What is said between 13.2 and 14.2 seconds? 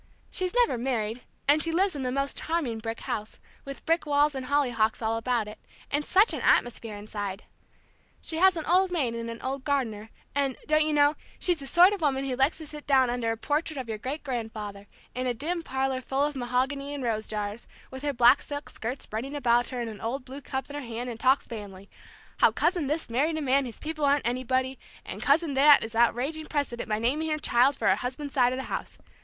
a portrait of your